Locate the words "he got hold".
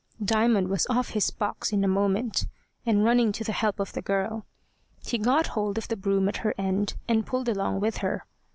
5.05-5.77